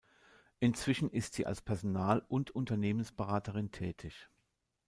[0.59, 4.29] Inzwischen ist sie als Personal- und Unternehmensberaterin tätig.